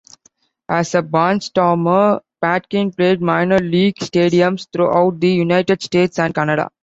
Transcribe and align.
As 0.67 0.95
a 0.95 1.03
barnstormer, 1.03 2.21
Patkin 2.43 2.91
played 2.97 3.21
minor 3.21 3.59
league 3.59 3.97
stadiums 3.97 4.65
throughout 4.73 5.19
the 5.19 5.29
United 5.31 5.79
States 5.83 6.17
and 6.17 6.33
Canada. 6.33 6.71